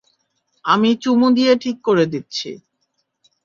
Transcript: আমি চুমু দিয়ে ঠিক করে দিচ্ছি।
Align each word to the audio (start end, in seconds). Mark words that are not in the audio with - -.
আমি 0.65 0.89
চুমু 0.95 1.27
দিয়ে 1.35 1.53
ঠিক 1.55 1.77
করে 1.83 2.05
দিচ্ছি। 2.05 2.49